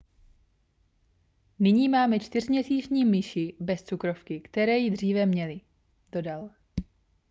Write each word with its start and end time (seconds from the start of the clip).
nyní 1.59 1.89
máme 1.89 2.19
čtyřměsíční 2.19 3.05
myši 3.05 3.55
bez 3.59 3.83
cukrovky 3.83 4.41
které 4.41 4.77
ji 4.77 4.89
dříve 4.91 5.25
měly 5.25 5.61
dodal 6.11 6.49